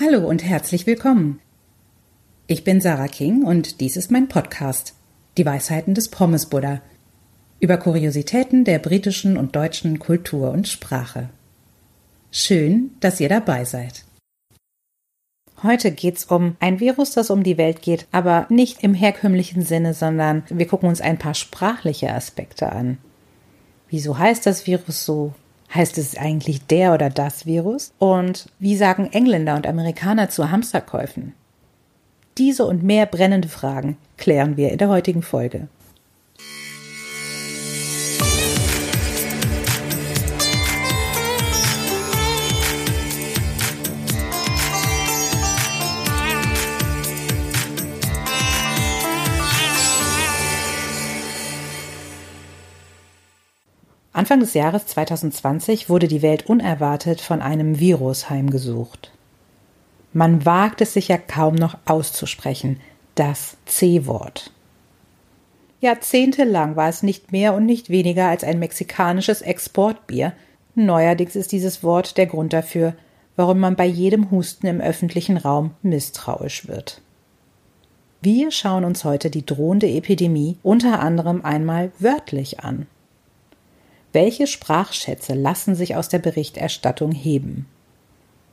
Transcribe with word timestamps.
Hallo 0.00 0.28
und 0.28 0.42
herzlich 0.42 0.88
willkommen. 0.88 1.38
Ich 2.48 2.64
bin 2.64 2.80
Sarah 2.80 3.06
King 3.06 3.44
und 3.44 3.80
dies 3.80 3.96
ist 3.96 4.10
mein 4.10 4.26
Podcast, 4.26 4.94
Die 5.36 5.46
Weisheiten 5.46 5.94
des 5.94 6.08
Pommes 6.08 6.46
Buddha, 6.46 6.82
über 7.60 7.76
Kuriositäten 7.76 8.64
der 8.64 8.80
britischen 8.80 9.36
und 9.36 9.54
deutschen 9.54 10.00
Kultur 10.00 10.50
und 10.50 10.66
Sprache. 10.66 11.28
Schön, 12.32 12.90
dass 12.98 13.20
ihr 13.20 13.28
dabei 13.28 13.64
seid. 13.64 14.04
Heute 15.62 15.92
geht's 15.92 16.24
um 16.24 16.56
ein 16.58 16.80
Virus, 16.80 17.12
das 17.12 17.30
um 17.30 17.44
die 17.44 17.56
Welt 17.56 17.80
geht, 17.80 18.08
aber 18.10 18.46
nicht 18.48 18.82
im 18.82 18.94
herkömmlichen 18.94 19.62
Sinne, 19.62 19.94
sondern 19.94 20.42
wir 20.48 20.66
gucken 20.66 20.88
uns 20.88 21.00
ein 21.00 21.20
paar 21.20 21.34
sprachliche 21.34 22.12
Aspekte 22.12 22.72
an. 22.72 22.98
Wieso 23.90 24.18
heißt 24.18 24.44
das 24.44 24.66
Virus 24.66 25.04
so? 25.04 25.34
Heißt 25.74 25.98
es 25.98 26.16
eigentlich 26.16 26.66
der 26.66 26.94
oder 26.94 27.10
das 27.10 27.46
Virus? 27.46 27.92
Und 27.98 28.46
wie 28.60 28.76
sagen 28.76 29.08
Engländer 29.12 29.56
und 29.56 29.66
Amerikaner 29.66 30.28
zu 30.28 30.50
Hamsterkäufen? 30.50 31.34
Diese 32.38 32.64
und 32.64 32.82
mehr 32.82 33.06
brennende 33.06 33.48
Fragen 33.48 33.96
klären 34.16 34.56
wir 34.56 34.70
in 34.70 34.78
der 34.78 34.88
heutigen 34.88 35.22
Folge. 35.22 35.68
Anfang 54.14 54.38
des 54.38 54.54
Jahres 54.54 54.86
2020 54.86 55.90
wurde 55.90 56.06
die 56.06 56.22
Welt 56.22 56.48
unerwartet 56.48 57.20
von 57.20 57.42
einem 57.42 57.80
Virus 57.80 58.30
heimgesucht. 58.30 59.10
Man 60.12 60.46
wagt 60.46 60.80
es 60.80 60.92
sich 60.94 61.08
ja 61.08 61.18
kaum 61.18 61.56
noch 61.56 61.76
auszusprechen, 61.84 62.78
das 63.16 63.56
C-Wort. 63.66 64.52
Jahrzehntelang 65.80 66.76
war 66.76 66.88
es 66.88 67.02
nicht 67.02 67.32
mehr 67.32 67.54
und 67.54 67.66
nicht 67.66 67.90
weniger 67.90 68.28
als 68.28 68.44
ein 68.44 68.60
mexikanisches 68.60 69.42
Exportbier. 69.42 70.32
Neuerdings 70.76 71.34
ist 71.34 71.50
dieses 71.50 71.82
Wort 71.82 72.16
der 72.16 72.26
Grund 72.26 72.52
dafür, 72.52 72.94
warum 73.34 73.58
man 73.58 73.74
bei 73.74 73.84
jedem 73.84 74.30
Husten 74.30 74.68
im 74.68 74.80
öffentlichen 74.80 75.38
Raum 75.38 75.72
misstrauisch 75.82 76.68
wird. 76.68 77.02
Wir 78.22 78.52
schauen 78.52 78.84
uns 78.84 79.04
heute 79.04 79.28
die 79.28 79.44
drohende 79.44 79.88
Epidemie 79.88 80.56
unter 80.62 81.00
anderem 81.00 81.44
einmal 81.44 81.90
wörtlich 81.98 82.60
an. 82.60 82.86
Welche 84.14 84.46
Sprachschätze 84.46 85.34
lassen 85.34 85.74
sich 85.74 85.96
aus 85.96 86.08
der 86.08 86.20
Berichterstattung 86.20 87.10
heben? 87.10 87.66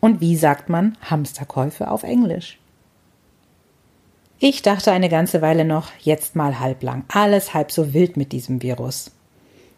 Und 0.00 0.22
wie 0.22 0.34
sagt 0.34 0.70
man 0.70 0.96
Hamsterkäufe 1.02 1.90
auf 1.90 2.02
Englisch? 2.02 2.58
Ich 4.38 4.62
dachte 4.62 4.90
eine 4.90 5.10
ganze 5.10 5.42
Weile 5.42 5.66
noch, 5.66 5.92
jetzt 6.00 6.34
mal 6.34 6.60
halblang, 6.60 7.04
alles 7.08 7.52
halb 7.52 7.72
so 7.72 7.92
wild 7.92 8.16
mit 8.16 8.32
diesem 8.32 8.62
Virus. 8.62 9.10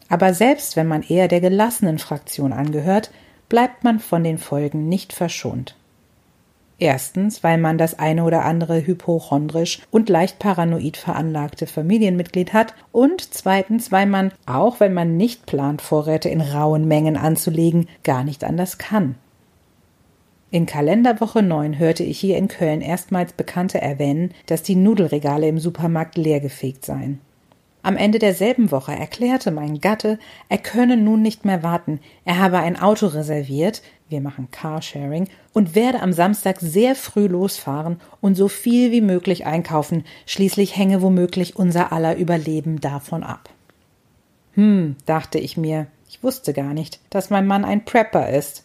Aber 0.08 0.34
selbst 0.34 0.77
wenn 0.77 0.86
man 0.86 1.02
eher 1.02 1.27
der 1.27 1.41
gelassenen 1.41 1.98
Fraktion 1.98 2.52
angehört, 2.52 3.11
bleibt 3.48 3.83
man 3.83 3.98
von 3.98 4.22
den 4.22 4.39
Folgen 4.39 4.89
nicht 4.89 5.12
verschont. 5.12 5.74
Erstens, 6.83 7.44
weil 7.44 7.58
man 7.58 7.78
das 7.78 8.00
eine 8.00 8.25
oder 8.25 8.44
andere 8.44 8.84
hypochondrisch 8.84 9.83
und 9.92 10.08
leicht 10.08 10.41
paranoid 10.41 10.97
veranlagte 10.97 11.69
Familienmitglied 11.69 12.52
hat 12.52 12.74
und 12.91 13.20
zweitens, 13.33 13.92
weil 13.92 14.06
man, 14.06 14.33
auch 14.47 14.80
wenn 14.80 14.92
man 14.92 15.16
nicht 15.16 15.47
plant, 15.47 15.80
Vorräte 15.80 16.28
in 16.28 16.41
rauen 16.41 16.89
Mengen 16.89 17.16
anzulegen, 17.16 17.86
gar 18.02 18.24
nicht 18.24 18.42
anders 18.42 18.78
kann. 18.78 19.14
In 20.50 20.66
Kalenderwoche 20.66 21.44
9 21.44 21.78
hörte 21.78 22.02
ich 22.02 22.19
hier 22.19 22.36
in 22.36 22.48
Köln 22.48 22.80
erstmals 22.80 23.33
Bekannte 23.33 23.80
erwähnen, 23.80 24.33
dass 24.46 24.64
die 24.64 24.74
Nudelregale 24.74 25.46
im 25.46 25.61
Supermarkt 25.61 26.17
leergefegt 26.17 26.84
seien. 26.84 27.20
Am 27.85 27.97
Ende 27.97 28.20
derselben 28.20 28.70
Woche 28.70 28.93
erklärte 28.93 29.51
mein 29.51 29.81
Gatte, 29.81 30.19
er 30.48 30.59
könne 30.59 30.97
nun 30.97 31.20
nicht 31.20 31.45
mehr 31.45 31.65
warten, 31.65 32.01
er 32.25 32.39
habe 32.39 32.59
ein 32.59 32.79
Auto 32.81 33.07
reserviert, 33.07 33.83
wir 34.09 34.20
machen 34.20 34.48
Carsharing, 34.53 35.29
und 35.53 35.75
werde 35.75 36.01
am 36.01 36.13
Samstag 36.13 36.61
sehr 36.61 36.95
früh 36.95 37.27
losfahren 37.27 38.01
und 38.20 38.37
so 38.37 38.47
viel 38.47 38.93
wie 38.93 39.01
möglich 39.01 39.47
einkaufen, 39.47 40.05
schließlich 40.27 40.77
hänge 40.77 41.03
womöglich 41.03 41.57
unser 41.57 41.93
aller 41.93 42.17
Überleben 42.17 42.81
davon 42.81 43.25
ab. 43.25 43.51
Hm, 44.55 44.97
dachte 45.07 45.39
ich 45.39 45.57
mir, 45.57 45.87
ich 46.09 46.23
wusste 46.23 46.53
gar 46.53 46.75
nicht, 46.75 47.01
dass 47.11 47.31
mein 47.31 47.47
Mann 47.47 47.64
ein 47.64 47.85
Prepper 47.85 48.29
ist. 48.29 48.64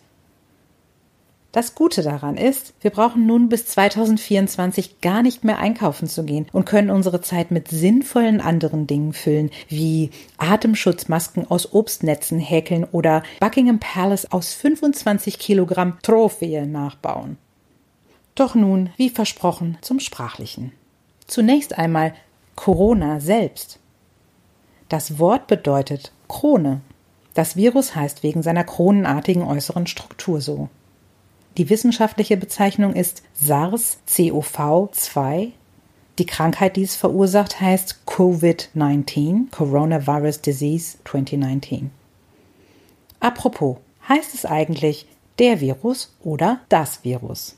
Das 1.57 1.73
Gute 1.73 2.03
daran 2.03 2.37
ist, 2.37 2.75
wir 2.81 2.91
brauchen 2.91 3.25
nun 3.25 3.49
bis 3.49 3.65
2024 3.65 5.01
gar 5.01 5.23
nicht 5.23 5.43
mehr 5.43 5.57
einkaufen 5.57 6.07
zu 6.07 6.23
gehen 6.23 6.45
und 6.53 6.65
können 6.65 6.91
unsere 6.91 7.19
Zeit 7.21 7.49
mit 7.49 7.69
sinnvollen 7.69 8.41
anderen 8.41 8.85
Dingen 8.85 9.11
füllen, 9.11 9.49
wie 9.67 10.11
Atemschutzmasken 10.37 11.49
aus 11.49 11.73
Obstnetzen 11.73 12.37
häkeln 12.37 12.83
oder 12.83 13.23
Buckingham 13.39 13.79
Palace 13.79 14.31
aus 14.31 14.53
25 14.53 15.39
Kilogramm 15.39 15.97
Trophäe 16.03 16.67
nachbauen. 16.67 17.39
Doch 18.35 18.53
nun, 18.53 18.91
wie 18.97 19.09
versprochen, 19.09 19.79
zum 19.81 19.99
Sprachlichen. 19.99 20.73
Zunächst 21.25 21.75
einmal 21.75 22.13
Corona 22.53 23.19
selbst. 23.19 23.79
Das 24.89 25.17
Wort 25.17 25.47
bedeutet 25.47 26.11
Krone. 26.27 26.81
Das 27.33 27.55
Virus 27.55 27.95
heißt 27.95 28.21
wegen 28.21 28.43
seiner 28.43 28.63
kronenartigen 28.63 29.41
äußeren 29.41 29.87
Struktur 29.87 30.39
so. 30.39 30.69
Die 31.57 31.69
wissenschaftliche 31.71 32.37
Bezeichnung 32.37 32.93
ist 32.93 33.23
SARS-CoV-2. 33.43 35.53
Die 36.19 36.25
Krankheit, 36.27 36.75
die 36.75 36.83
es 36.83 36.95
verursacht, 36.95 37.59
heißt 37.59 38.03
Covid-19, 38.05 39.49
Coronavirus 39.49 40.41
Disease 40.41 40.99
2019. 41.03 41.89
Apropos, 43.19 43.77
heißt 44.07 44.35
es 44.35 44.45
eigentlich 44.45 45.07
der 45.39 45.59
Virus 45.59 46.15
oder 46.23 46.59
das 46.69 47.03
Virus? 47.03 47.55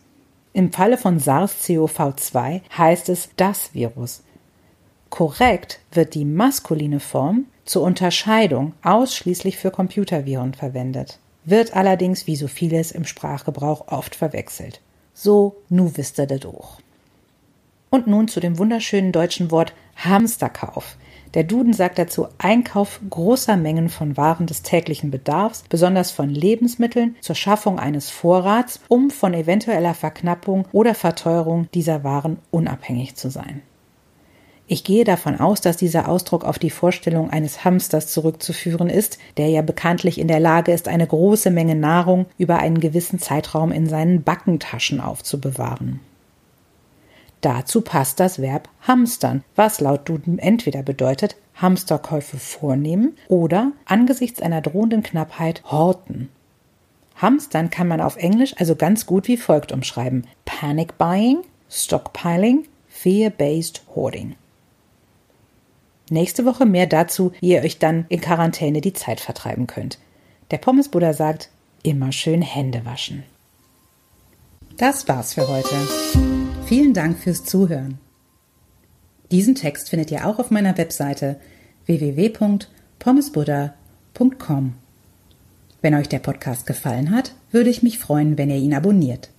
Im 0.53 0.71
Falle 0.71 0.97
von 0.97 1.19
SARS-CoV-2 1.19 2.61
heißt 2.77 3.09
es 3.09 3.31
das 3.35 3.73
Virus. 3.73 4.23
Korrekt 5.09 5.81
wird 5.91 6.15
die 6.15 6.23
maskuline 6.23 7.01
Form 7.01 7.47
zur 7.65 7.83
Unterscheidung 7.83 8.75
ausschließlich 8.81 9.57
für 9.57 9.71
Computerviren 9.71 10.53
verwendet 10.53 11.19
wird 11.49 11.75
allerdings 11.75 12.27
wie 12.27 12.35
so 12.35 12.47
vieles 12.47 12.91
im 12.91 13.05
Sprachgebrauch 13.05 13.87
oft 13.87 14.15
verwechselt. 14.15 14.81
So, 15.13 15.57
nu 15.69 15.91
wisst 15.95 16.19
ihr 16.19 16.27
das 16.27 16.45
auch. 16.45 16.79
Und 17.89 18.07
nun 18.07 18.27
zu 18.27 18.39
dem 18.39 18.57
wunderschönen 18.57 19.11
deutschen 19.11 19.51
Wort 19.51 19.73
Hamsterkauf. 19.95 20.95
Der 21.33 21.43
Duden 21.43 21.73
sagt 21.73 21.99
dazu 21.99 22.27
Einkauf 22.39 22.99
großer 23.07 23.55
Mengen 23.55 23.89
von 23.89 24.17
Waren 24.17 24.47
des 24.47 24.63
täglichen 24.63 25.11
Bedarfs, 25.11 25.63
besonders 25.69 26.11
von 26.11 26.29
Lebensmitteln, 26.29 27.15
zur 27.21 27.35
Schaffung 27.35 27.79
eines 27.79 28.09
Vorrats, 28.09 28.79
um 28.87 29.11
von 29.11 29.33
eventueller 29.33 29.93
Verknappung 29.93 30.65
oder 30.71 30.95
Verteuerung 30.95 31.67
dieser 31.73 32.03
Waren 32.03 32.37
unabhängig 32.49 33.15
zu 33.15 33.29
sein. 33.29 33.61
Ich 34.71 34.83
gehe 34.83 35.03
davon 35.03 35.39
aus, 35.39 35.61
dass 35.61 35.77
dieser 35.77 36.07
Ausdruck 36.07 36.45
auf 36.45 36.59
die 36.59 36.69
Vorstellung 36.69 37.31
eines 37.31 37.65
Hamsters 37.65 38.05
zurückzuführen 38.05 38.87
ist, 38.87 39.17
der 39.37 39.47
ja 39.49 39.63
bekanntlich 39.63 40.19
in 40.19 40.27
der 40.27 40.39
Lage 40.39 40.71
ist, 40.71 40.87
eine 40.87 41.07
große 41.07 41.49
Menge 41.49 41.73
Nahrung 41.73 42.27
über 42.37 42.59
einen 42.59 42.79
gewissen 42.79 43.17
Zeitraum 43.17 43.71
in 43.71 43.89
seinen 43.89 44.21
Backentaschen 44.21 45.01
aufzubewahren. 45.01 46.01
Dazu 47.41 47.81
passt 47.81 48.19
das 48.19 48.43
Verb 48.43 48.69
hamstern, 48.81 49.43
was 49.55 49.81
laut 49.81 50.07
Duden 50.07 50.37
entweder 50.37 50.83
bedeutet 50.83 51.35
Hamsterkäufe 51.55 52.37
vornehmen 52.37 53.17
oder 53.27 53.71
angesichts 53.85 54.39
einer 54.39 54.61
drohenden 54.61 55.01
Knappheit 55.01 55.63
horten. 55.65 56.29
Hamstern 57.15 57.71
kann 57.71 57.87
man 57.87 58.01
auf 58.01 58.17
Englisch 58.17 58.53
also 58.59 58.75
ganz 58.75 59.07
gut 59.07 59.27
wie 59.27 59.37
folgt 59.37 59.71
umschreiben: 59.71 60.27
Panic 60.45 60.99
Buying, 60.99 61.39
Stockpiling, 61.71 62.67
Fear-Based 62.87 63.81
Hoarding. 63.95 64.35
Nächste 66.11 66.45
Woche 66.45 66.65
mehr 66.65 66.87
dazu, 66.87 67.31
wie 67.39 67.53
ihr 67.53 67.61
euch 67.61 67.79
dann 67.79 68.05
in 68.09 68.21
Quarantäne 68.21 68.81
die 68.81 68.93
Zeit 68.93 69.19
vertreiben 69.19 69.67
könnt. 69.67 69.99
Der 70.51 70.57
Pommesbuddha 70.57 71.13
sagt, 71.13 71.49
immer 71.83 72.11
schön 72.11 72.41
Hände 72.41 72.85
waschen. 72.85 73.23
Das 74.77 75.07
war's 75.07 75.33
für 75.33 75.47
heute. 75.47 75.75
Vielen 76.65 76.93
Dank 76.93 77.17
fürs 77.19 77.43
Zuhören. 77.43 77.99
Diesen 79.31 79.55
Text 79.55 79.89
findet 79.89 80.11
ihr 80.11 80.25
auch 80.25 80.39
auf 80.39 80.51
meiner 80.51 80.77
Webseite 80.77 81.39
www.pommesbuddha.com. 81.85 84.73
Wenn 85.81 85.95
euch 85.95 86.09
der 86.09 86.19
Podcast 86.19 86.65
gefallen 86.65 87.11
hat, 87.11 87.33
würde 87.51 87.69
ich 87.69 87.83
mich 87.83 87.99
freuen, 87.99 88.37
wenn 88.37 88.49
ihr 88.49 88.57
ihn 88.57 88.73
abonniert. 88.73 89.29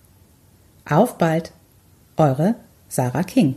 Auf 0.89 1.19
bald, 1.19 1.53
eure 2.17 2.55
Sarah 2.89 3.23
King. 3.23 3.57